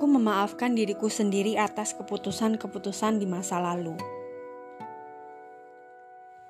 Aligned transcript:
Aku 0.00 0.08
memaafkan 0.08 0.72
diriku 0.72 1.12
sendiri 1.12 1.60
atas 1.60 1.92
keputusan-keputusan 1.92 3.20
di 3.20 3.28
masa 3.28 3.60
lalu. 3.60 4.00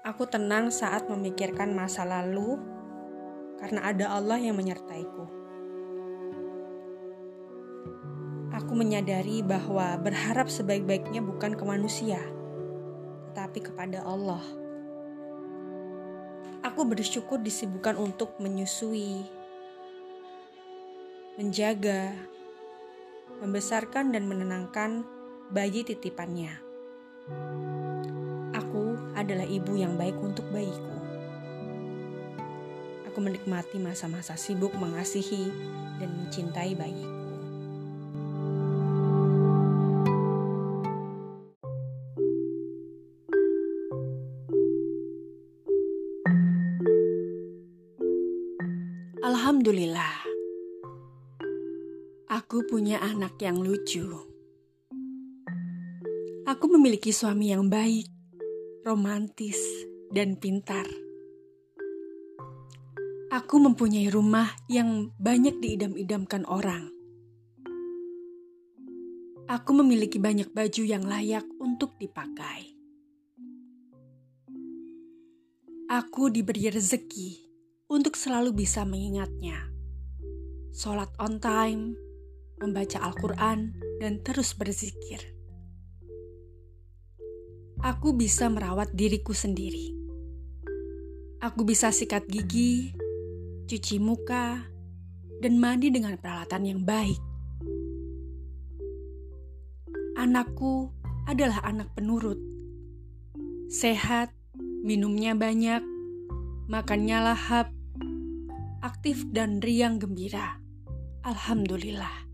Aku 0.07 0.23
tenang 0.31 0.71
saat 0.71 1.11
memikirkan 1.11 1.75
masa 1.75 2.07
lalu 2.07 2.63
karena 3.59 3.91
ada 3.91 4.15
Allah 4.15 4.39
yang 4.39 4.55
menyertaiku. 4.55 5.27
Aku 8.55 8.79
menyadari 8.79 9.43
bahwa 9.43 9.99
berharap 9.99 10.47
sebaik-baiknya 10.47 11.19
bukan 11.19 11.59
ke 11.59 11.65
manusia, 11.67 12.23
tetapi 13.35 13.67
kepada 13.67 14.07
Allah. 14.07 14.47
Aku 16.71 16.87
bersyukur 16.87 17.43
disibukkan 17.43 17.99
untuk 17.99 18.31
menyusui, 18.39 19.27
menjaga, 21.35 22.15
membesarkan 23.41 24.13
dan 24.13 24.29
menenangkan 24.29 25.05
bayi 25.49 25.81
titipannya. 25.81 26.61
Aku 28.53 28.97
adalah 29.17 29.49
ibu 29.49 29.77
yang 29.81 29.97
baik 29.97 30.17
untuk 30.21 30.45
bayiku. 30.53 30.97
Aku 33.11 33.19
menikmati 33.19 33.81
masa-masa 33.81 34.37
sibuk 34.37 34.77
mengasihi 34.77 35.51
dan 35.99 36.11
mencintai 36.15 36.77
bayiku. 36.77 37.20
Aku 52.31 52.63
punya 52.63 53.03
anak 53.03 53.43
yang 53.43 53.59
lucu. 53.59 54.07
Aku 56.47 56.71
memiliki 56.71 57.11
suami 57.11 57.51
yang 57.51 57.67
baik, 57.67 58.07
romantis, 58.87 59.59
dan 60.15 60.39
pintar. 60.39 60.87
Aku 63.35 63.59
mempunyai 63.59 64.07
rumah 64.15 64.47
yang 64.71 65.11
banyak 65.19 65.59
diidam-idamkan 65.59 66.47
orang. 66.47 66.95
Aku 69.51 69.75
memiliki 69.75 70.23
banyak 70.23 70.55
baju 70.55 70.83
yang 70.87 71.03
layak 71.03 71.43
untuk 71.59 71.99
dipakai. 71.99 72.79
Aku 75.91 76.31
diberi 76.31 76.71
rezeki 76.71 77.31
untuk 77.91 78.15
selalu 78.15 78.55
bisa 78.55 78.87
mengingatnya. 78.87 79.67
Sholat 80.71 81.11
on 81.19 81.43
time, 81.43 82.10
membaca 82.61 83.01
Al-Quran, 83.01 83.73
dan 84.01 84.21
terus 84.21 84.53
berzikir. 84.53 85.21
Aku 87.81 88.13
bisa 88.13 88.53
merawat 88.53 88.93
diriku 88.93 89.33
sendiri. 89.33 89.97
Aku 91.41 91.65
bisa 91.65 91.89
sikat 91.89 92.29
gigi, 92.29 92.93
cuci 93.65 93.97
muka, 93.97 94.69
dan 95.41 95.57
mandi 95.57 95.89
dengan 95.89 96.21
peralatan 96.21 96.63
yang 96.69 96.81
baik. 96.85 97.17
Anakku 100.21 100.93
adalah 101.25 101.65
anak 101.65 101.89
penurut. 101.97 102.37
Sehat, 103.73 104.37
minumnya 104.85 105.33
banyak, 105.33 105.81
makannya 106.69 107.33
lahap, 107.33 107.73
aktif 108.85 109.25
dan 109.33 109.65
riang 109.65 109.97
gembira. 109.97 110.61
Alhamdulillah 111.25 112.30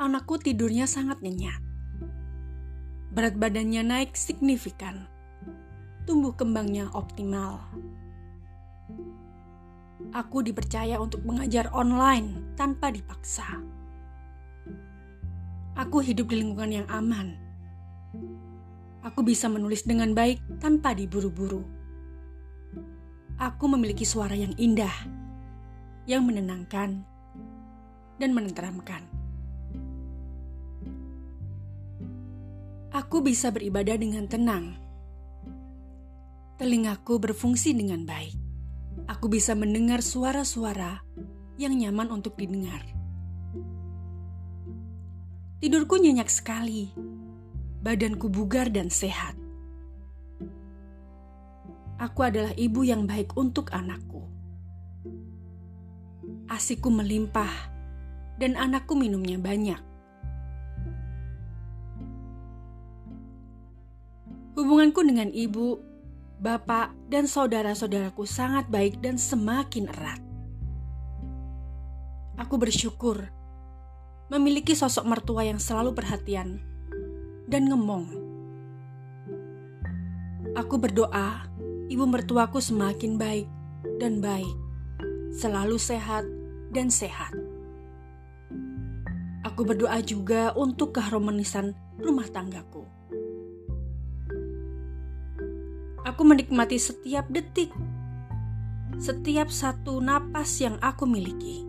anakku 0.00 0.40
tidurnya 0.40 0.88
sangat 0.88 1.20
nyenyak. 1.20 1.60
Berat 3.12 3.36
badannya 3.36 3.84
naik 3.84 4.16
signifikan. 4.16 5.04
Tumbuh 6.08 6.32
kembangnya 6.32 6.88
optimal. 6.96 7.60
Aku 10.16 10.40
dipercaya 10.40 10.96
untuk 10.96 11.20
mengajar 11.28 11.68
online 11.76 12.56
tanpa 12.56 12.88
dipaksa. 12.88 13.60
Aku 15.76 16.00
hidup 16.00 16.32
di 16.32 16.40
lingkungan 16.40 16.82
yang 16.82 16.88
aman. 16.88 17.36
Aku 19.04 19.20
bisa 19.20 19.52
menulis 19.52 19.84
dengan 19.84 20.16
baik 20.16 20.40
tanpa 20.58 20.96
diburu-buru. 20.96 21.60
Aku 23.36 23.68
memiliki 23.68 24.08
suara 24.08 24.36
yang 24.36 24.56
indah, 24.56 24.92
yang 26.04 26.24
menenangkan, 26.24 27.04
dan 28.20 28.30
menenteramkan. 28.36 29.09
Aku 32.90 33.22
bisa 33.22 33.54
beribadah 33.54 33.94
dengan 33.94 34.26
tenang. 34.26 34.74
Telingaku 36.58 37.22
berfungsi 37.22 37.72
dengan 37.72 38.04
baik. 38.04 38.36
Aku 39.08 39.30
bisa 39.30 39.56
mendengar 39.56 40.04
suara-suara 40.04 41.00
yang 41.56 41.72
nyaman 41.78 42.10
untuk 42.10 42.36
didengar. 42.36 42.82
Tidurku 45.60 45.96
nyenyak 45.96 46.28
sekali. 46.28 46.92
Badanku 47.80 48.28
bugar 48.28 48.68
dan 48.68 48.92
sehat. 48.92 49.40
Aku 52.00 52.20
adalah 52.24 52.52
ibu 52.56 52.84
yang 52.84 53.04
baik 53.08 53.36
untuk 53.36 53.72
anakku. 53.72 54.24
Asikku 56.48 56.88
melimpah 56.88 57.52
dan 58.40 58.56
anakku 58.56 58.96
minumnya 58.96 59.36
banyak. 59.36 59.89
Hubunganku 64.60 65.00
dengan 65.00 65.32
ibu, 65.32 65.80
bapak, 66.36 66.92
dan 67.08 67.24
saudara-saudaraku 67.24 68.28
sangat 68.28 68.68
baik 68.68 69.00
dan 69.00 69.16
semakin 69.16 69.88
erat. 69.88 70.20
Aku 72.36 72.60
bersyukur 72.60 73.24
memiliki 74.28 74.76
sosok 74.76 75.08
mertua 75.08 75.48
yang 75.48 75.56
selalu 75.56 75.96
perhatian 75.96 76.60
dan 77.48 77.72
ngemong. 77.72 78.12
Aku 80.60 80.76
berdoa 80.76 81.48
ibu 81.88 82.04
mertuaku 82.04 82.60
semakin 82.60 83.16
baik 83.16 83.48
dan 83.96 84.20
baik, 84.20 84.56
selalu 85.40 85.80
sehat 85.80 86.28
dan 86.76 86.92
sehat. 86.92 87.32
Aku 89.40 89.64
berdoa 89.64 90.04
juga 90.04 90.52
untuk 90.52 91.00
keharmonisan 91.00 91.72
rumah 91.96 92.28
tanggaku. 92.28 92.99
Aku 96.00 96.24
menikmati 96.24 96.80
setiap 96.80 97.28
detik, 97.28 97.68
setiap 98.96 99.52
satu 99.52 100.00
napas 100.00 100.48
yang 100.60 100.80
aku 100.80 101.04
miliki. 101.04 101.68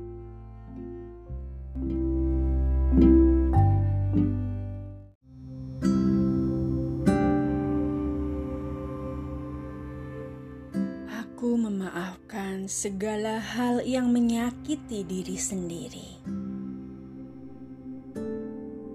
Aku 11.12 11.60
memaafkan 11.60 12.72
segala 12.72 13.36
hal 13.42 13.84
yang 13.84 14.16
menyakiti 14.16 15.04
diri 15.04 15.36
sendiri. 15.36 16.10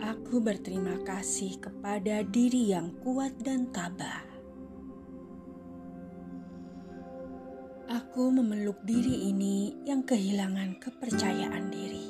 Aku 0.00 0.40
berterima 0.40 0.96
kasih 1.04 1.60
kepada 1.60 2.24
diri 2.24 2.72
yang 2.72 2.88
kuat 3.04 3.36
dan 3.44 3.68
tabah. 3.68 4.35
Aku 8.16 8.32
memeluk 8.32 8.80
diri 8.80 9.28
ini 9.28 9.76
yang 9.84 10.00
kehilangan 10.00 10.80
kepercayaan 10.80 11.68
diri. 11.68 12.08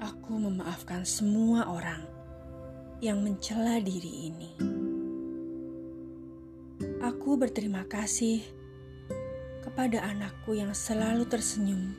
Aku 0.00 0.40
memaafkan 0.40 1.04
semua 1.04 1.68
orang 1.68 2.00
yang 3.04 3.20
mencela 3.20 3.76
diri 3.84 4.32
ini. 4.32 4.56
Aku 7.04 7.36
berterima 7.36 7.84
kasih 7.84 8.40
kepada 9.60 10.00
anakku 10.08 10.56
yang 10.56 10.72
selalu 10.72 11.28
tersenyum 11.28 11.92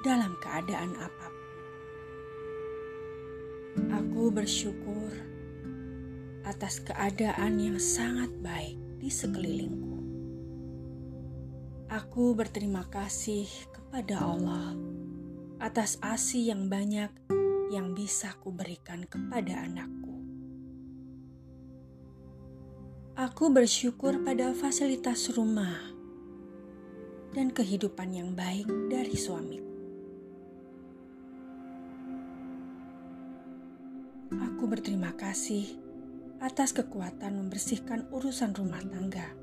dalam 0.00 0.32
keadaan 0.40 0.96
apa 0.96 1.26
pun. 1.28 1.48
Aku 4.00 4.32
bersyukur 4.32 5.12
atas 6.48 6.80
keadaan 6.80 7.60
yang 7.60 7.76
sangat 7.76 8.32
baik 8.40 8.80
di 8.96 9.12
sekelilingku. 9.12 9.91
Aku 11.92 12.32
berterima 12.32 12.88
kasih 12.88 13.44
kepada 13.68 14.24
Allah 14.24 14.72
atas 15.60 16.00
ASI 16.00 16.48
yang 16.48 16.72
banyak 16.72 17.12
yang 17.68 17.92
bisa 17.92 18.32
kuberikan 18.40 19.04
kepada 19.04 19.68
anakku. 19.68 20.16
Aku 23.12 23.52
bersyukur 23.52 24.24
pada 24.24 24.56
fasilitas 24.56 25.36
rumah 25.36 25.76
dan 27.36 27.52
kehidupan 27.52 28.08
yang 28.16 28.32
baik 28.32 28.72
dari 28.88 29.12
suamiku. 29.12 29.76
Aku 34.32 34.64
berterima 34.64 35.12
kasih 35.12 35.76
atas 36.40 36.72
kekuatan 36.72 37.36
membersihkan 37.36 38.08
urusan 38.08 38.56
rumah 38.56 38.80
tangga 38.80 39.41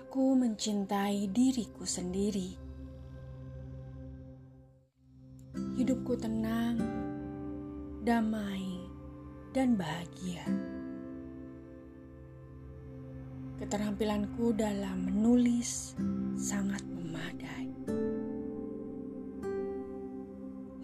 Aku 0.00 0.32
mencintai 0.32 1.28
diriku 1.28 1.84
sendiri. 1.84 2.56
Hidupku 5.76 6.16
tenang, 6.16 6.80
damai, 8.00 8.80
dan 9.52 9.76
bahagia. 9.76 10.40
Keterampilanku 13.60 14.56
dalam 14.56 15.04
menulis 15.04 15.92
sangat 16.40 16.80
memadai. 16.88 17.68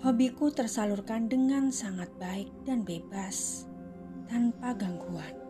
Hobiku 0.05 0.53
tersalurkan 0.53 1.33
dengan 1.33 1.73
sangat 1.73 2.13
baik 2.21 2.53
dan 2.69 2.85
bebas, 2.85 3.65
tanpa 4.29 4.77
gangguan. 4.77 5.46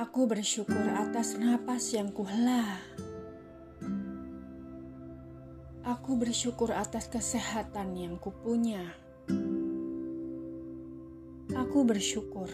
Aku 0.00 0.24
bersyukur 0.24 0.80
atas 0.96 1.36
napas 1.36 1.92
yang 1.92 2.08
kuhela. 2.08 2.80
Aku 5.84 6.16
bersyukur 6.16 6.72
atas 6.72 7.04
kesehatan 7.12 7.92
yang 7.92 8.16
kupunya. 8.16 8.80
Aku 11.52 11.84
bersyukur 11.84 12.48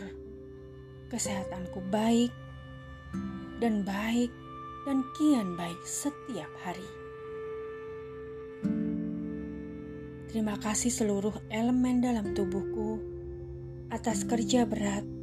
kesehatanku 1.06 1.86
baik 1.86 2.34
dan 3.62 3.86
baik 3.86 4.34
dan 4.82 5.06
kian 5.14 5.54
baik 5.54 5.78
setiap 5.86 6.50
hari. 6.66 6.90
Terima 10.34 10.58
kasih 10.58 10.90
seluruh 10.90 11.46
elemen 11.54 12.02
dalam 12.02 12.34
tubuhku 12.34 12.98
atas 13.94 14.26
kerja 14.26 14.66
berat 14.66 15.15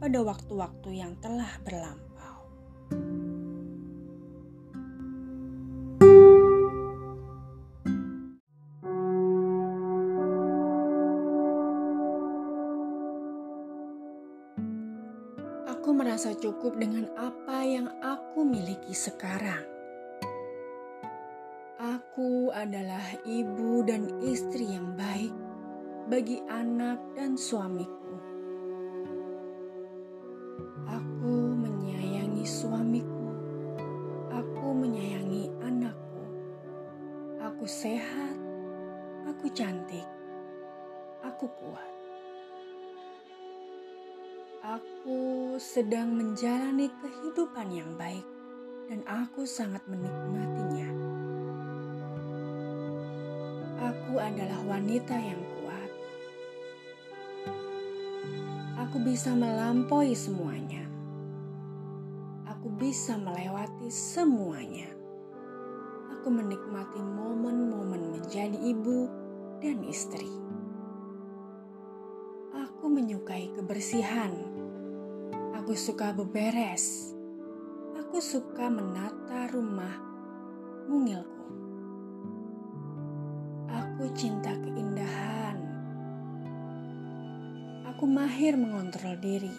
pada 0.00 0.24
waktu-waktu 0.24 1.04
yang 1.04 1.12
telah 1.20 1.60
berlampau. 1.60 2.40
Aku 15.68 15.92
merasa 15.92 16.32
cukup 16.32 16.80
dengan 16.80 17.12
apa 17.20 17.60
yang 17.68 17.92
aku 18.00 18.40
miliki 18.40 18.96
sekarang. 18.96 19.68
Aku 21.76 22.48
adalah 22.56 23.04
ibu 23.28 23.84
dan 23.84 24.08
istri 24.24 24.64
yang 24.64 24.96
baik 24.96 25.32
bagi 26.08 26.40
anak 26.48 27.00
dan 27.16 27.36
suamiku. 27.36 27.99
Sehat. 37.80 38.36
Aku 39.24 39.48
cantik. 39.56 40.04
Aku 41.24 41.48
kuat. 41.48 41.92
Aku 44.60 45.56
sedang 45.56 46.12
menjalani 46.12 46.92
kehidupan 47.00 47.72
yang 47.72 47.88
baik, 47.96 48.28
dan 48.92 49.00
aku 49.08 49.48
sangat 49.48 49.80
menikmatinya. 49.88 50.92
Aku 53.80 54.20
adalah 54.20 54.60
wanita 54.68 55.16
yang 55.16 55.40
kuat. 55.40 55.90
Aku 58.76 59.00
bisa 59.00 59.32
melampaui 59.32 60.12
semuanya. 60.12 60.84
Aku 62.44 62.68
bisa 62.76 63.16
melewati 63.16 63.88
semuanya. 63.88 64.99
Aku 66.20 66.28
menikmati 66.28 67.00
momen-momen 67.00 68.12
menjadi 68.12 68.52
ibu 68.60 69.08
dan 69.56 69.80
istri. 69.88 70.28
Aku 72.52 72.92
menyukai 72.92 73.48
kebersihan. 73.56 74.28
Aku 75.56 75.72
suka 75.72 76.12
beberes. 76.12 77.16
Aku 78.04 78.20
suka 78.20 78.68
menata 78.68 79.48
rumah 79.48 79.96
mungilku. 80.92 81.48
Aku 83.72 84.12
cinta 84.12 84.52
keindahan. 84.60 85.56
Aku 87.96 88.04
mahir 88.04 88.60
mengontrol 88.60 89.16
diri. 89.24 89.56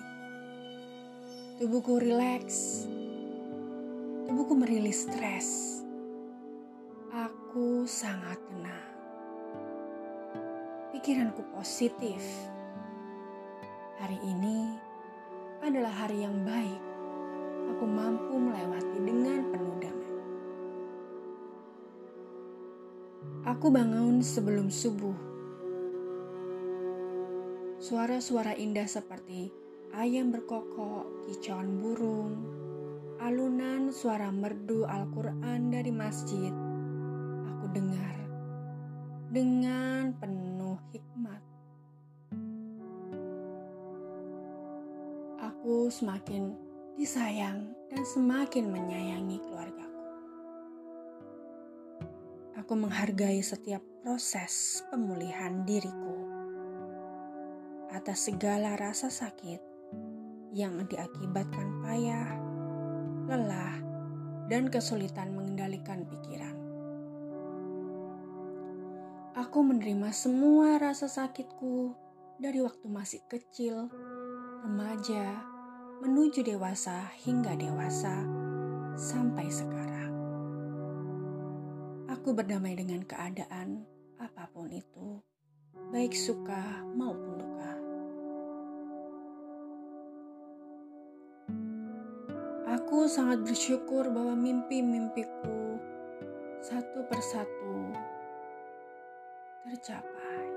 Tubuhku 1.57 1.97
rileks. 1.97 2.85
Tubuhku 4.29 4.53
merilis 4.53 5.09
stres. 5.09 5.80
Aku 7.51 7.83
sangat 7.83 8.39
tenang. 8.47 8.87
Pikiranku 10.95 11.43
positif. 11.51 12.23
Hari 13.99 14.15
ini 14.23 14.79
adalah 15.59 15.91
hari 15.91 16.23
yang 16.23 16.47
baik. 16.47 16.79
Aku 17.75 17.83
mampu 17.83 18.39
melewati 18.39 18.99
dengan 19.03 19.51
penuh 19.51 19.75
damai. 19.83 20.15
Aku 23.51 23.67
bangun 23.67 24.23
sebelum 24.23 24.71
subuh. 24.71 25.19
Suara-suara 27.83 28.55
indah 28.55 28.87
seperti 28.87 29.51
ayam 29.91 30.31
berkokok, 30.31 31.27
kicauan 31.27 31.83
burung, 31.83 32.47
alunan 33.19 33.91
suara 33.91 34.31
merdu 34.31 34.87
Al-Quran 34.87 35.67
dari 35.67 35.91
masjid. 35.91 36.70
Dengar 37.71 38.15
dengan 39.31 40.11
penuh 40.19 40.75
hikmat. 40.91 41.39
Aku 45.39 45.87
semakin 45.87 46.51
disayang 46.99 47.71
dan 47.87 48.03
semakin 48.03 48.67
menyayangi 48.67 49.39
keluargaku. 49.39 50.03
Aku 52.59 52.73
menghargai 52.75 53.39
setiap 53.39 53.79
proses 54.03 54.83
pemulihan 54.91 55.63
diriku 55.63 56.27
atas 57.95 58.27
segala 58.27 58.75
rasa 58.75 59.07
sakit 59.07 59.63
yang 60.51 60.83
diakibatkan 60.91 61.79
payah, 61.79 62.35
lelah, 63.31 63.79
dan 64.51 64.67
kesulitan 64.67 65.31
mengendalikan 65.31 66.03
pikiran. 66.03 66.60
Aku 69.31 69.63
menerima 69.63 70.11
semua 70.11 70.75
rasa 70.75 71.07
sakitku 71.07 71.95
dari 72.35 72.59
waktu 72.59 72.83
masih 72.91 73.23
kecil 73.31 73.87
remaja, 74.59 75.39
menuju 76.03 76.43
dewasa 76.43 77.07
hingga 77.23 77.55
dewasa 77.55 78.27
sampai 78.99 79.47
sekarang. 79.47 80.11
Aku 82.11 82.35
berdamai 82.35 82.75
dengan 82.75 83.07
keadaan 83.07 83.87
apa 84.19 84.51
pun 84.51 84.67
itu, 84.67 85.23
baik 85.95 86.11
suka 86.11 86.83
maupun 86.91 87.39
duka. 87.39 87.73
Aku 92.67 93.07
sangat 93.07 93.47
bersyukur 93.47 94.11
bahwa 94.11 94.35
mimpi-mimpiku 94.35 95.79
satu 96.59 97.07
persatu 97.07 97.95
tercapai. 99.71 100.47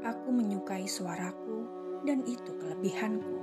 Aku 0.00 0.32
menyukai 0.32 0.88
suaraku 0.88 1.68
dan 2.08 2.24
itu 2.24 2.56
kelebihanku. 2.56 3.36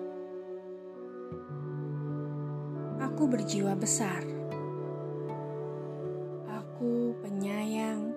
Aku 2.97 3.29
berjiwa 3.29 3.77
besar. 3.77 4.25
Aku 6.49 7.13
penyayang 7.21 8.09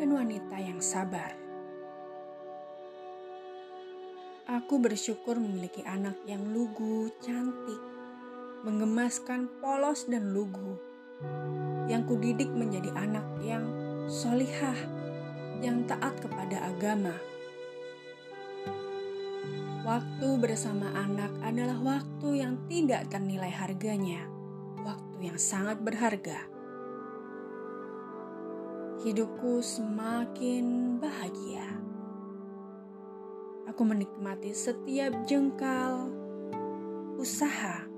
dan 0.00 0.08
wanita 0.16 0.56
yang 0.56 0.80
sabar. 0.80 1.36
Aku 4.48 4.80
bersyukur 4.80 5.36
memiliki 5.36 5.84
anak 5.84 6.16
yang 6.24 6.56
lugu, 6.56 7.12
cantik, 7.20 7.84
menggemaskan, 8.64 9.52
polos, 9.60 10.08
dan 10.08 10.32
lugu. 10.32 10.80
Yang 11.86 12.16
kudidik 12.16 12.48
menjadi 12.48 12.96
anak 12.96 13.28
yang 13.44 13.89
solihah, 14.10 14.76
yang 15.62 15.86
taat 15.86 16.18
kepada 16.18 16.66
agama 16.66 17.14
Waktu 19.80 20.28
bersama 20.36 20.92
anak 20.92 21.32
adalah 21.40 21.80
waktu 21.80 22.44
yang 22.44 22.60
tidak 22.68 23.08
ternilai 23.08 23.48
harganya, 23.48 24.28
waktu 24.84 25.32
yang 25.32 25.38
sangat 25.40 25.80
berharga. 25.80 26.50
hidupku 29.00 29.64
semakin 29.64 31.00
bahagia. 31.00 31.64
Aku 33.72 33.80
menikmati 33.88 34.52
setiap 34.52 35.24
jengkal 35.24 36.12
usaha 37.16 37.88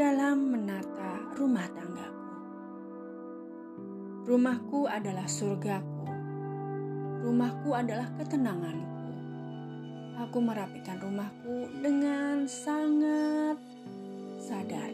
dalam 0.00 0.48
menata 0.48 1.36
rumah 1.36 1.68
tanggaku. 1.76 2.17
Rumahku 4.28 4.84
adalah 4.84 5.24
surgaku. 5.24 6.04
Rumahku 7.24 7.72
adalah 7.72 8.12
ketenanganku. 8.20 9.08
Aku 10.20 10.44
merapikan 10.44 11.00
rumahku 11.00 11.64
dengan 11.80 12.44
sangat 12.44 13.56
sadar. 14.36 14.92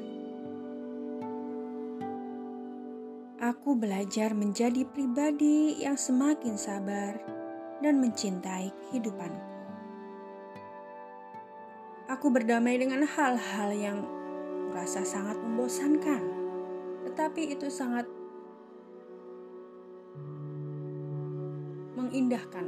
Aku 3.42 3.74
belajar 3.74 4.38
menjadi 4.38 4.86
pribadi 4.86 5.82
yang 5.82 5.98
semakin 5.98 6.54
sabar 6.54 7.18
dan 7.82 7.98
mencintai 7.98 8.70
kehidupanku. 8.70 9.50
Aku 12.06 12.30
berdamai 12.30 12.78
dengan 12.78 13.02
hal-hal 13.02 13.74
yang 13.74 13.98
merasa 14.70 15.02
sangat 15.02 15.34
membosankan, 15.42 16.22
tetapi 17.10 17.50
itu 17.50 17.66
sangat 17.66 18.06
mengindahkan. 22.14 22.66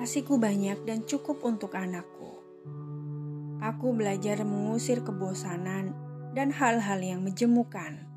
Kasihku 0.00 0.40
banyak 0.40 0.88
dan 0.88 1.04
cukup 1.04 1.44
untuk 1.44 1.76
anakku. 1.76 2.40
Aku 3.60 3.92
belajar 3.92 4.40
mengusir 4.48 5.04
kebosanan 5.04 5.92
dan 6.32 6.48
hal-hal 6.48 7.04
yang 7.04 7.20
menjemukan. 7.20 8.08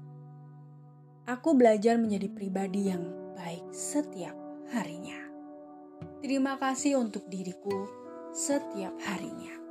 Aku 1.28 1.60
belajar 1.60 2.00
menjadi 2.00 2.32
pribadi 2.32 2.88
yang 2.88 3.04
baik 3.36 3.68
setiap 3.76 4.34
harinya. 4.72 5.20
Terima 6.24 6.56
kasih 6.56 7.04
untuk 7.04 7.28
diriku 7.28 7.86
setiap 8.32 8.96
harinya. 9.04 9.65